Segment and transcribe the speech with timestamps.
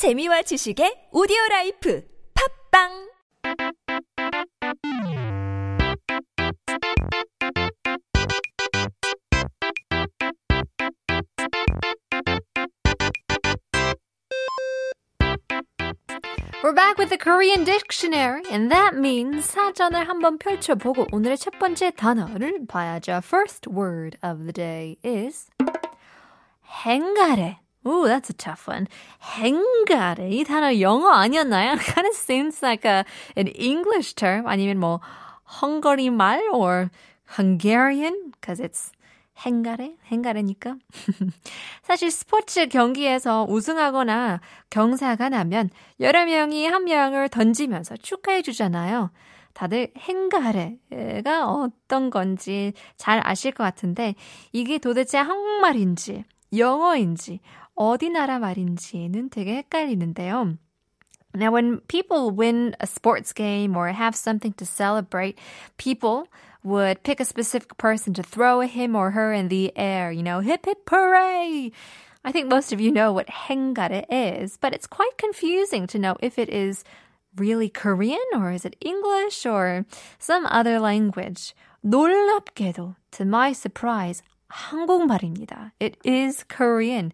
[0.00, 2.02] 재미와 지식의 오디오 라이프
[2.72, 2.88] 팝빵
[16.64, 21.90] We're back with the Korean dictionary, and that means 사전을 한번 펼쳐보고 오늘의 첫 번째
[21.90, 23.20] 단어를 봐야죠.
[23.22, 25.50] First word of the day is
[26.64, 27.58] 행가래.
[27.86, 28.86] Ooh, that's a tough one.
[29.22, 30.30] 행가래.
[30.30, 31.76] 이 단어 영어 아니었나요?
[31.80, 33.04] kind of seems like a,
[33.36, 34.46] an English term.
[34.46, 35.00] 아니면 뭐
[35.62, 36.90] 헝가리 말 or
[37.38, 38.92] Hungarian, because it's
[39.38, 39.96] 행가래?
[40.06, 40.76] 행가래니까.
[41.82, 45.70] 사실 스포츠 경기에서 우승하거나 경사가 나면
[46.00, 49.10] 여러 명이 한 명을 던지면서 축하해 주잖아요.
[49.54, 54.14] 다들 행가래가 어떤 건지 잘 아실 것 같은데
[54.52, 56.24] 이게 도대체 한국말인지
[56.56, 57.40] 영어인지
[57.79, 60.57] 어디 나라 말인지는 되게 헷갈리는데요.
[61.35, 65.37] Now, when people win a sports game or have something to celebrate,
[65.77, 66.27] people
[66.63, 70.39] would pick a specific person to throw him or her in the air, you know,
[70.39, 71.71] hip hip hooray!
[72.23, 76.15] I think most of you know what hengare is, but it's quite confusing to know
[76.21, 76.83] if it is
[77.35, 79.85] really Korean or is it English or
[80.17, 81.53] some other language.
[81.85, 85.72] 놀랍게도, to my surprise, 한국말입니다.
[85.80, 87.12] It is Korean.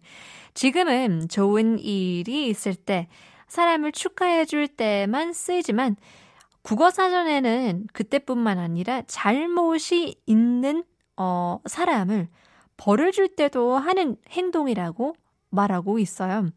[0.53, 3.07] 지금은 좋은 일이 있을 때,
[3.47, 5.95] 사람을 축하해 줄 때만 쓰이지만,
[6.63, 10.83] 국어 사전에는 그때뿐만 아니라 잘못이 있는
[11.15, 12.27] 어, 사람을
[12.75, 15.15] 벌을 줄 때도 하는 행동이라고
[15.49, 16.51] 말하고 있어요.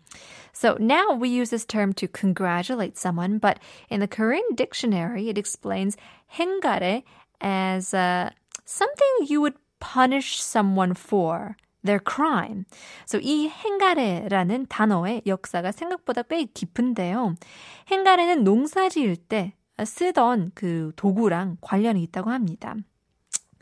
[0.52, 5.38] So now we use this term to congratulate someone, but in the Korean dictionary, it
[5.38, 5.96] explains
[6.34, 7.04] 행가래
[7.40, 8.30] as uh,
[8.64, 12.64] something you would punish someone for their crime.
[13.06, 17.34] So 이 행가래라는 단어의 역사가 생각보다 꽤 깊은데요.
[17.88, 22.74] 행가래는 농사 지을 때 쓰던 그 도구랑 관련이 있다고 합니다.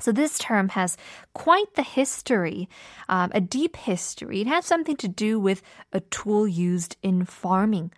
[0.01, 0.97] So this term has
[1.33, 2.69] quite the history,
[3.09, 4.41] um, a deep history.
[4.41, 5.61] It has something to do with
[5.93, 7.91] a tool used in farming.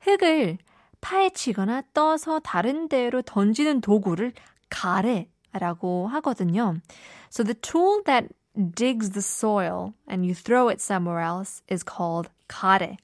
[0.00, 0.58] 흙을
[1.00, 4.32] 파헤치거나 떠서 다른 데로 던지는 도구를
[4.70, 6.81] 가래라고 하거든요.
[7.29, 8.27] So the tool that
[8.75, 12.97] digs the soil and you throw it somewhere else is called 가래.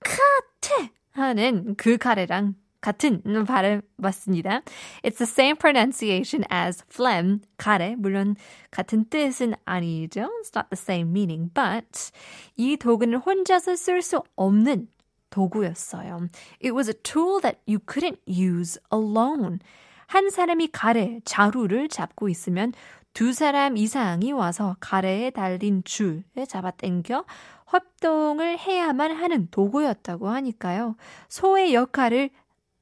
[0.00, 4.62] 카테 하는 그 가래랑 같은 발음 맞습니다.
[5.02, 7.94] It's the same pronunciation as phlegm, 가래.
[7.96, 8.36] 물론
[8.70, 10.30] 같은 뜻은 아니죠.
[10.40, 12.10] It's not the same meaning, but
[12.56, 14.88] 이 도구는 혼자서 쓸 수 없는
[15.28, 16.28] 도구였어요.
[16.60, 19.60] It was a tool that you couldn't use alone.
[20.07, 22.73] 한 사람이 가래, 자루를 잡고 있으면
[23.13, 27.23] 두 사람 이상이 와서 가래에 달린 줄에 잡아당겨
[27.65, 30.95] 활동을 해야만 하는 도구였다고 하니까요.
[31.29, 32.29] 소의 역할을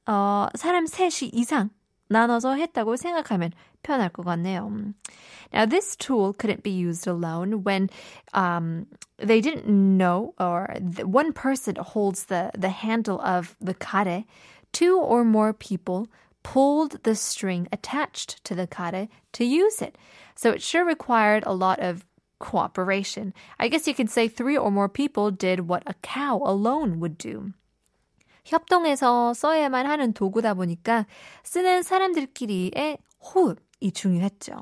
[0.06, 1.70] 어, 사람 셋이 이상
[2.08, 3.52] 나눠서 했다고 생각하면
[3.82, 4.70] 편할 것 같네요.
[5.52, 7.88] Now, this tool couldn't be used alone when
[8.34, 8.86] um,
[9.18, 10.66] they didn't know, or
[11.04, 14.24] one person holds the, the handle of the kare.
[14.72, 16.08] Two or more people
[16.43, 19.97] pulled the string attached to the kare to use it.
[20.35, 22.05] So it sure required a lot of
[22.39, 23.33] cooperation.
[23.59, 27.17] I guess you could say three or more people did what a cow alone would
[27.17, 27.53] do.
[28.45, 31.05] 협동해서 써야만 하는 도구다 보니까
[31.43, 34.56] 쓰는 사람들끼리의 호흡 이 중요했죠.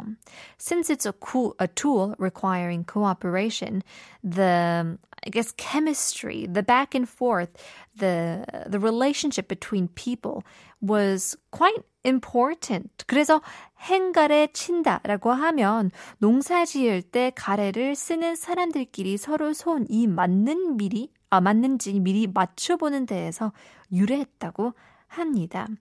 [0.59, 3.83] Since it's a, cool, a tool requiring cooperation,
[4.25, 7.51] the I guess chemistry, the back and forth,
[7.97, 10.43] the the relationship between people
[10.81, 12.91] was quite important.
[13.07, 13.41] 그래서
[13.79, 21.99] 행가래 친다라고 하면 농사 지을 때 가래를 쓰는 사람들끼리 서로 손이 맞는 미리 아, 맞는지
[22.01, 23.53] 미리 맞춰보는 데에서
[23.93, 24.75] 유래했다고
[25.14, 25.78] 합니다.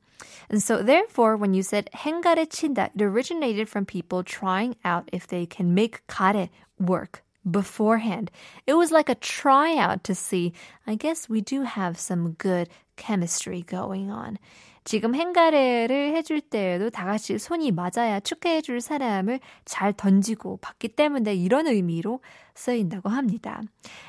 [0.49, 5.27] And so therefore when you said 행가래 친다, it originated from people trying out if
[5.27, 6.49] they can make 가래
[6.79, 8.31] work beforehand.
[8.67, 10.53] It was like a tryout to see,
[10.87, 14.39] I guess we do have some good chemistry going on.
[14.87, 21.67] 지금 행가래를 해줄 때에도 다 같이 손이 맞아야 축하해줄 사람을 잘 던지고 받기 때문에 이런
[21.67, 22.21] 의미로
[22.55, 23.63] 쓰인다고 합니다.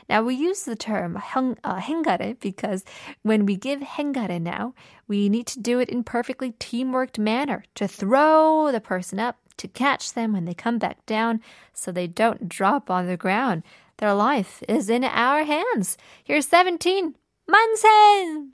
[0.07, 2.86] Now we use the term 행, uh, 행가래 because
[3.24, 4.74] when we give 행가래 now,
[5.10, 9.68] we need to do it in perfectly teamworked manner to throw the person up to
[9.68, 11.42] catch them when they come back down
[11.74, 13.63] so they don't drop on the ground.
[13.98, 15.98] Their life is in our hands.
[16.24, 17.16] Here's 17.
[17.50, 18.54] 만세!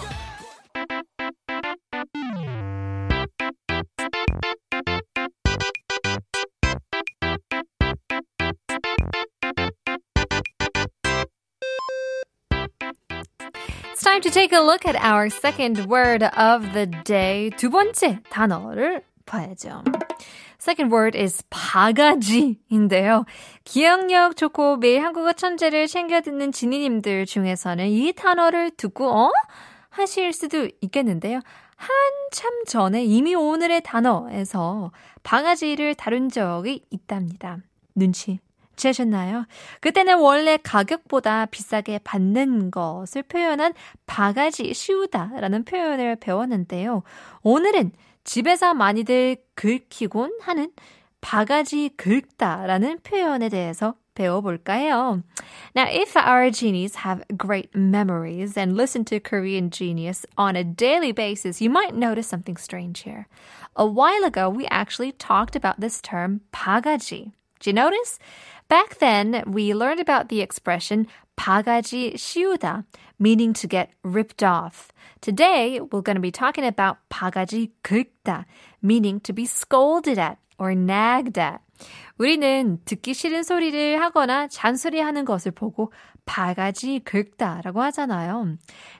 [14.03, 17.49] time to take a look at our second word of the day.
[17.51, 19.83] 두 번째 단어를 봐야죠.
[20.59, 23.25] Second word is 바가지인데요.
[23.63, 29.31] 기억력 좋고 매일 한국어 천재를 챙겨 듣는 지니님들 중에서는 이 단어를 듣고 어?
[29.89, 31.39] 하실 수도 있겠는데요.
[31.75, 34.91] 한참 전에 이미 오늘의 단어에서
[35.23, 37.57] 바가지를 다룬 적이 있답니다.
[37.95, 38.39] 눈치
[38.81, 39.45] 채셨나요?
[39.79, 43.73] 그때는 원래 가격보다 비싸게 받는 것을 표현한
[44.07, 47.03] 바가지 씌우다라는 표현을 배웠는데요.
[47.43, 47.91] 오늘은
[48.23, 50.71] 집에서 많이들 긁히곤 하는
[51.21, 55.21] 바가지 긁다라는 표현에 대해서 배워볼까 해요.
[55.75, 61.13] Now, if our genies have great memories and listen to Korean Genius on a daily
[61.13, 63.27] basis, you might notice something strange here.
[63.75, 67.31] A while ago, we actually talked about this term 바가지.
[67.60, 68.18] Did you notice?
[68.68, 71.06] Back then, we learned about the expression
[71.36, 72.84] 바가지 씌우다,
[73.18, 74.90] meaning to get ripped off.
[75.20, 78.44] Today, we're going to be talking about 바가지 긁다,
[78.82, 81.60] meaning to be scolded at or nagged at.
[82.18, 85.92] 우리는 듣기 싫은 소리를 하거나 잔소리하는 것을 보고
[86.24, 88.56] 바가지 긁다라고 하잖아요.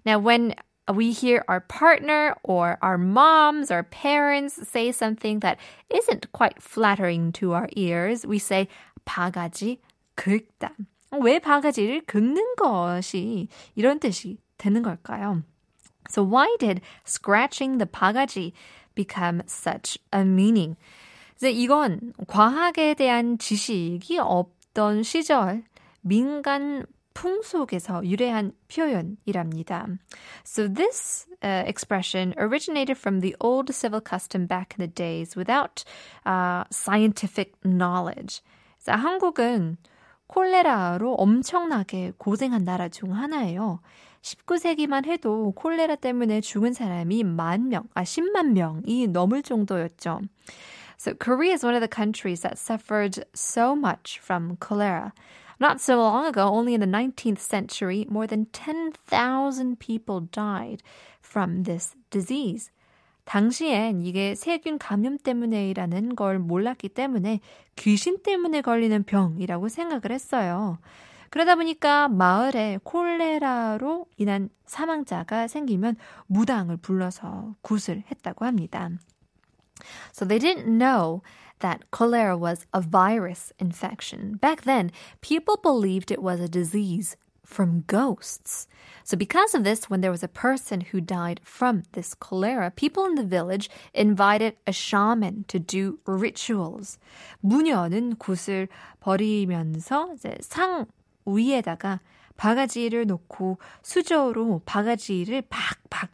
[0.07, 0.55] Now, when
[0.93, 5.59] we hear our partner or our moms or parents say something that
[5.91, 8.69] isn't quite flattering to our ears, we say
[9.05, 9.79] 바가지
[10.17, 10.73] 긁다.
[11.21, 15.43] 왜 바가지를 긁는 것이 이런 뜻이 되는 걸까요?
[16.09, 18.53] So why did scratching the 바가지
[18.95, 20.77] become such a meaning?
[21.37, 25.65] 이제 이건 과학에 대한 지식이 없던 시절
[26.01, 29.88] 민간 풍속에서 유래한 표현이랍니다.
[30.44, 35.84] So this uh, expression originated from the old civil custom back in the days without
[36.26, 38.42] uh, scientific knowledge.
[38.80, 39.78] 자, 한국은
[40.28, 43.82] 콜레라로 엄청나게 고생한 나라 중 하나예요.
[44.22, 50.22] 19세기만 해도 콜레라 때문에 죽은 사람이 만 명, 아, 10만 명이 넘을 정도였죠.
[50.98, 55.14] So Korea is one of the countries that suffered so much from cholera.
[55.62, 60.82] Not so long ago, only in the 19th century, more than 10,000 people died
[61.22, 62.72] from this disease.
[63.26, 67.42] 당시엔 이게 세균 감염 때문에라는 걸 몰랐기 때문에
[67.76, 70.80] 귀신 때문에 걸리는 병이라고 생각을 했어요.
[71.30, 78.90] 그러다 보니까 마을에 콜레라로 인한 사망자가 생기면 무당을 불러서 굿을 했다고 합니다.
[80.12, 81.22] So they didn't know
[81.61, 84.37] that cholera was a virus infection.
[84.37, 88.67] Back then, people believed it was a disease from ghosts.
[89.05, 93.05] So, because of this, when there was a person who died from this cholera, people
[93.07, 96.99] in the village invited a shaman to do rituals.
[97.41, 98.69] 무녀는 굿을
[99.01, 100.87] 버리면서 이제 상
[101.25, 102.01] 위에다가
[102.37, 106.11] 바가지를 놓고 수저로 바가지를 팍팍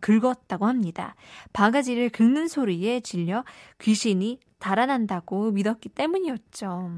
[0.00, 1.14] 긁었다고 합니다.
[1.52, 3.44] 바가지를 긁는 소리에 질려
[3.80, 6.90] 귀신이 달아난다고 믿었기 때문이었죠.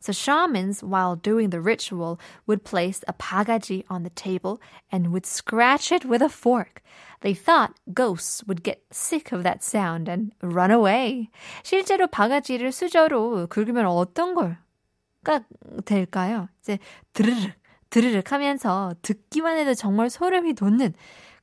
[0.00, 4.58] So shamans, while doing the ritual, would place a 바가지 on the table
[4.92, 6.82] and would scratch it with a fork.
[7.20, 11.28] They thought ghosts would get sick of that sound and run away.
[11.62, 15.44] 실제로 바가지를 수저로 긁으면 어떤 걸까
[15.84, 16.48] 될까요?
[16.60, 16.78] 이제
[17.12, 17.52] 드르륵
[17.90, 20.94] 드르륵 하면서 듣기만 해도 정말 소름이 돋는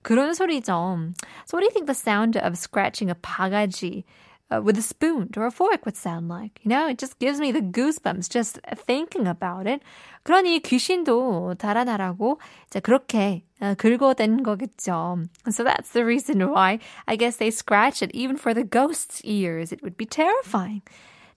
[0.06, 1.12] 그런 소리죠.
[1.46, 4.04] So what do you think the sound of scratching a 바가지
[4.50, 6.60] uh, with a spoon or a fork would sound like?
[6.62, 9.82] You know, it just gives me the goosebumps just thinking about it.
[10.24, 12.38] 그러니 귀신도 달아나라고
[12.68, 15.26] 이제 그렇게 uh, 긁어댄 거겠죠.
[15.50, 19.72] So that's the reason why I guess they scratch it even for the ghost's ears.
[19.72, 20.82] It would be terrifying.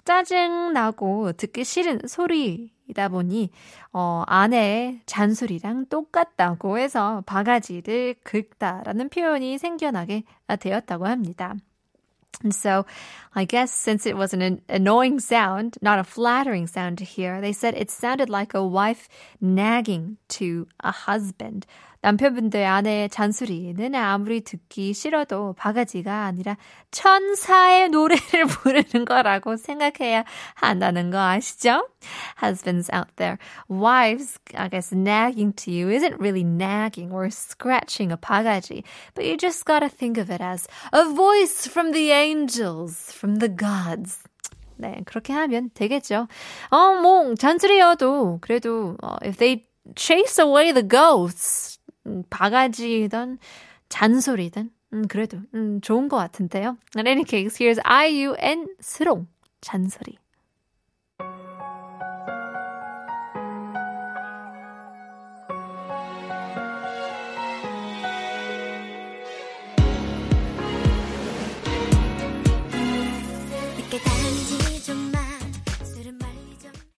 [0.05, 3.50] 짜증 나고 듣기 싫은 소리 이다 보니
[3.92, 10.24] 어 아내의 잔소리랑 똑같다고 해서 바가지를 긁다라는 표현이 생겨나게
[10.58, 11.54] 되었다고 합니다.
[12.42, 12.86] And so,
[13.34, 17.52] I guess since it was an annoying sound, not a flattering sound to hear, they
[17.52, 19.08] said it sounded like a wife
[19.40, 21.66] nagging to a husband.
[22.02, 26.56] 남편분들 아내의 잔소리는 아무리 듣기 싫어도 바가지가 아니라
[26.90, 31.88] 천사의 노래를 부르는 거라고 생각해야 한다는 거 아시죠?
[32.42, 33.36] Husbands out there,
[33.68, 38.82] wives, I guess, nagging to you isn't really nagging or scratching a 바가지,
[39.14, 43.48] but you just gotta think of it as a voice from the angels, from the
[43.48, 44.24] gods.
[44.80, 46.26] 네, 그렇게 하면 되겠죠.
[46.70, 53.38] 어, 뭐, 잔소리여도, 그래도, 어, if they chase away the ghosts, 음, 바가지든
[53.88, 56.76] 잔소리든 음, 그래도 음, 좋은 것 같은데요.
[56.96, 59.26] In any case, here's IU and 스롱
[59.60, 60.19] 잔소리.